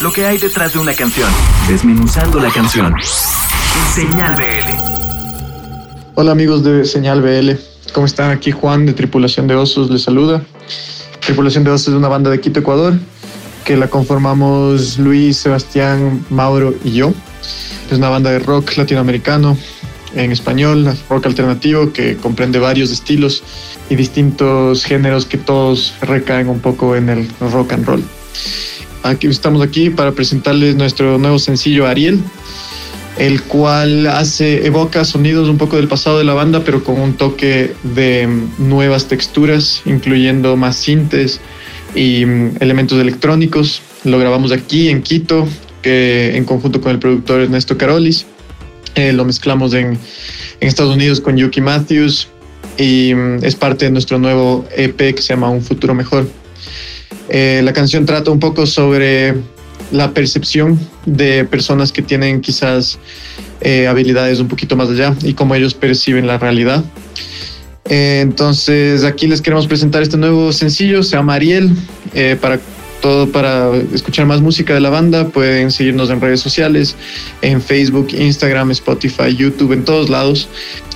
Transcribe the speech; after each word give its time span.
lo 0.00 0.12
que 0.12 0.24
hay 0.24 0.38
detrás 0.38 0.72
de 0.72 0.78
una 0.78 0.94
canción, 0.94 1.28
desmenuzando 1.68 2.40
la 2.40 2.50
canción. 2.50 2.94
Señal 3.94 4.34
BL. 4.34 4.70
Hola 6.14 6.32
amigos 6.32 6.64
de 6.64 6.86
Señal 6.86 7.20
BL, 7.20 7.50
¿cómo 7.92 8.06
están? 8.06 8.30
Aquí 8.30 8.50
Juan 8.50 8.86
de 8.86 8.94
Tripulación 8.94 9.46
de 9.46 9.56
Osos 9.56 9.90
les 9.90 10.02
saluda. 10.02 10.42
Tripulación 11.20 11.64
de 11.64 11.70
Osos 11.70 11.88
es 11.88 11.94
una 11.94 12.08
banda 12.08 12.30
de 12.30 12.40
Quito, 12.40 12.60
Ecuador, 12.60 12.94
que 13.64 13.76
la 13.76 13.88
conformamos 13.88 14.98
Luis, 14.98 15.36
Sebastián, 15.36 16.24
Mauro 16.30 16.74
y 16.82 16.92
yo. 16.92 17.12
Es 17.90 17.98
una 17.98 18.08
banda 18.08 18.30
de 18.30 18.38
rock 18.38 18.76
latinoamericano 18.78 19.56
en 20.14 20.32
español, 20.32 20.96
rock 21.10 21.26
alternativo 21.26 21.92
que 21.92 22.16
comprende 22.16 22.58
varios 22.58 22.90
estilos 22.90 23.42
y 23.90 23.96
distintos 23.96 24.82
géneros 24.82 25.26
que 25.26 25.36
todos 25.36 25.92
recaen 26.00 26.48
un 26.48 26.60
poco 26.60 26.96
en 26.96 27.10
el 27.10 27.28
rock 27.52 27.74
and 27.74 27.86
roll. 27.86 28.02
Aquí 29.02 29.28
estamos 29.28 29.62
aquí 29.62 29.88
para 29.88 30.12
presentarles 30.12 30.76
nuestro 30.76 31.16
nuevo 31.16 31.38
sencillo 31.38 31.86
Ariel, 31.86 32.20
el 33.18 33.42
cual 33.42 34.06
hace 34.06 34.66
evoca 34.66 35.06
sonidos 35.06 35.48
un 35.48 35.56
poco 35.56 35.76
del 35.76 35.88
pasado 35.88 36.18
de 36.18 36.24
la 36.24 36.34
banda, 36.34 36.64
pero 36.64 36.84
con 36.84 37.00
un 37.00 37.14
toque 37.14 37.72
de 37.82 38.28
nuevas 38.58 39.08
texturas, 39.08 39.80
incluyendo 39.86 40.54
más 40.56 40.76
sintes 40.76 41.40
y 41.94 42.26
mm, 42.26 42.56
elementos 42.60 43.00
electrónicos. 43.00 43.80
Lo 44.04 44.18
grabamos 44.18 44.52
aquí 44.52 44.90
en 44.90 45.02
Quito, 45.02 45.48
que 45.80 46.36
en 46.36 46.44
conjunto 46.44 46.82
con 46.82 46.92
el 46.92 46.98
productor 46.98 47.40
Ernesto 47.40 47.78
Carolis. 47.78 48.26
Eh, 48.96 49.14
lo 49.14 49.24
mezclamos 49.24 49.72
en, 49.72 49.98
en 50.60 50.68
Estados 50.68 50.94
Unidos 50.94 51.22
con 51.22 51.38
Yuki 51.38 51.62
Matthews 51.62 52.28
y 52.76 53.14
mm, 53.14 53.44
es 53.44 53.54
parte 53.54 53.86
de 53.86 53.92
nuestro 53.92 54.18
nuevo 54.18 54.66
EP 54.76 55.14
que 55.14 55.22
se 55.22 55.32
llama 55.32 55.48
Un 55.48 55.62
futuro 55.62 55.94
mejor. 55.94 56.26
Eh, 57.28 57.60
la 57.64 57.72
canción 57.72 58.06
trata 58.06 58.30
un 58.30 58.40
poco 58.40 58.66
sobre 58.66 59.34
la 59.92 60.12
percepción 60.12 60.78
de 61.06 61.44
personas 61.44 61.92
que 61.92 62.02
tienen 62.02 62.40
quizás 62.40 62.98
eh, 63.60 63.86
habilidades 63.86 64.40
un 64.40 64.48
poquito 64.48 64.76
más 64.76 64.88
allá 64.90 65.14
y 65.22 65.34
cómo 65.34 65.54
ellos 65.54 65.74
perciben 65.74 66.26
la 66.26 66.38
realidad. 66.38 66.84
Eh, 67.88 68.20
entonces 68.22 69.04
aquí 69.04 69.26
les 69.26 69.40
queremos 69.40 69.66
presentar 69.66 70.02
este 70.02 70.16
nuevo 70.16 70.52
sencillo, 70.52 71.02
se 71.02 71.16
llama 71.16 71.34
Ariel, 71.34 71.70
para 72.40 72.60
todo 73.00 73.30
para 73.30 73.74
escuchar 73.94 74.26
más 74.26 74.42
música 74.42 74.74
de 74.74 74.80
la 74.80 74.90
banda 74.90 75.28
pueden 75.28 75.70
seguirnos 75.70 76.10
en 76.10 76.20
redes 76.20 76.40
sociales, 76.40 76.96
en 77.40 77.62
Facebook, 77.62 78.08
Instagram, 78.12 78.70
Spotify, 78.72 79.34
YouTube, 79.34 79.72
en 79.72 79.84
todos 79.84 80.10
lados 80.10 80.48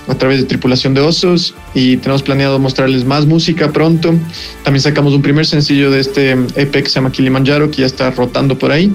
a 0.06 0.14
través 0.14 0.38
de 0.38 0.44
Tripulación 0.44 0.94
de 0.94 1.00
Osos 1.00 1.55
y 1.74 1.97
tenemos 1.97 2.22
planeado 2.22 2.58
mostrarles 2.58 3.05
más 3.05 3.27
música 3.27 3.72
pronto. 3.72 4.14
También 4.62 4.83
sacamos 4.83 5.14
un 5.14 5.22
primer 5.22 5.46
sencillo 5.46 5.91
de 5.91 6.00
este 6.00 6.33
EP 6.33 6.72
que 6.72 6.86
se 6.86 6.96
llama 6.96 7.12
Kilimanjaro, 7.12 7.70
que 7.70 7.78
ya 7.78 7.86
está 7.86 8.11
rotando 8.11 8.58
por 8.58 8.70
ahí. 8.70 8.92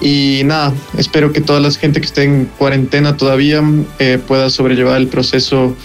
Y 0.00 0.42
nada, 0.44 0.72
espero 0.96 1.32
que 1.32 1.40
toda 1.42 1.60
la 1.60 1.70
gente 1.70 2.00
que 2.00 2.06
esté 2.06 2.24
en 2.24 2.46
cuarentena 2.56 3.16
todavía 3.16 3.62
eh, 3.98 4.18
pueda 4.26 4.48
sobrellevar 4.48 4.98
el 4.98 5.08
proceso 5.08 5.76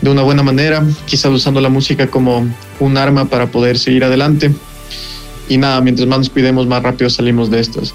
de 0.00 0.10
una 0.10 0.22
buena 0.22 0.42
manera, 0.42 0.84
quizás 1.06 1.30
usando 1.30 1.60
la 1.60 1.68
música 1.68 2.08
como 2.08 2.48
un 2.80 2.96
arma 2.96 3.26
para 3.26 3.46
poder 3.46 3.78
seguir 3.78 4.02
adelante. 4.02 4.50
Y 5.48 5.58
nada, 5.58 5.80
mientras 5.80 6.08
más 6.08 6.18
nos 6.20 6.30
cuidemos, 6.30 6.66
más 6.66 6.82
rápido 6.82 7.10
salimos 7.10 7.50
de 7.50 7.60
estos. 7.60 7.94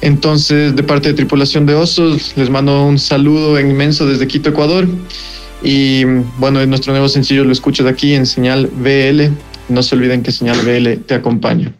Entonces, 0.00 0.74
de 0.74 0.82
parte 0.82 1.08
de 1.08 1.14
Tripulación 1.14 1.66
de 1.66 1.74
Osos, 1.74 2.32
les 2.36 2.48
mando 2.48 2.84
un 2.86 2.98
saludo 2.98 3.60
inmenso 3.60 4.06
desde 4.06 4.26
Quito, 4.26 4.48
Ecuador. 4.50 4.88
Y 5.64 6.04
bueno, 6.38 6.64
nuestro 6.66 6.92
nuevo 6.92 7.08
sencillo 7.08 7.42
lo 7.42 7.52
escuchas 7.52 7.86
aquí 7.86 8.14
en 8.14 8.26
Señal 8.26 8.66
BL. 8.66 9.22
No 9.70 9.82
se 9.82 9.94
olviden 9.96 10.22
que 10.22 10.30
Señal 10.30 10.58
BL 10.58 11.04
te 11.06 11.14
acompaña. 11.14 11.72